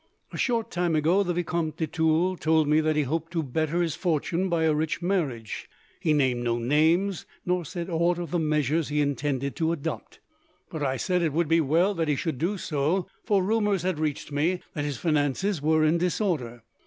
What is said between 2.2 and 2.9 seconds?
told me